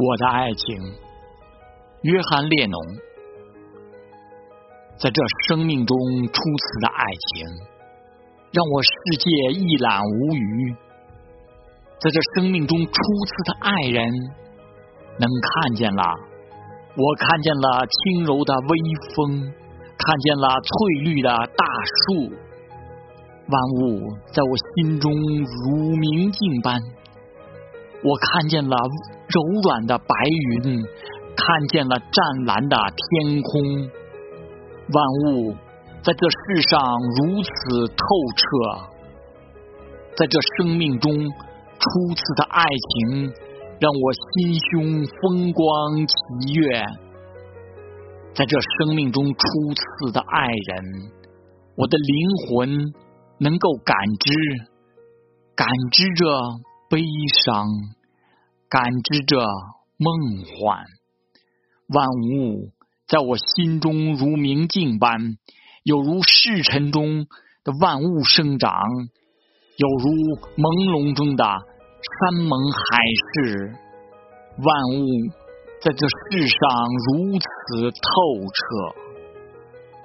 [0.00, 0.76] 我的爱情，
[2.02, 2.80] 约翰列侬，
[4.96, 7.46] 在这生命中初次的爱情，
[8.52, 10.72] 让我世界一览无余。
[11.98, 14.08] 在这生命中初次的爱人，
[15.18, 16.04] 能看见了，
[16.94, 18.78] 我看见了轻柔的微
[19.16, 19.52] 风，
[19.98, 21.66] 看见了翠绿的大
[22.06, 22.30] 树，
[23.48, 26.80] 万物在我心中如明镜般。
[28.04, 28.76] 我看见了
[29.28, 30.04] 柔软的白
[30.50, 30.84] 云，
[31.36, 33.90] 看见了湛蓝的天空，
[34.94, 35.52] 万物
[36.02, 36.80] 在这世上
[37.16, 37.96] 如此透
[38.36, 38.44] 彻，
[40.16, 43.32] 在这生命中初次的爱情，
[43.80, 46.84] 让我心胸风光奇悦，
[48.32, 49.38] 在这生命中初
[49.74, 51.10] 次的爱人，
[51.76, 52.94] 我的灵魂
[53.38, 54.32] 能够感知，
[55.56, 56.24] 感知着。
[56.90, 57.02] 悲
[57.44, 57.68] 伤，
[58.70, 59.36] 感知着
[59.98, 60.84] 梦幻，
[61.88, 62.72] 万物
[63.06, 65.36] 在我心中如明镜般，
[65.82, 67.26] 有如世尘中
[67.62, 68.72] 的万物生长，
[69.76, 70.08] 有如
[70.56, 72.98] 朦胧中的山盟海
[73.34, 73.74] 誓，
[74.56, 75.04] 万物
[75.82, 76.58] 在这世上
[77.12, 78.00] 如此透
[78.48, 79.07] 彻。